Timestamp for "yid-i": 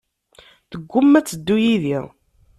1.63-1.97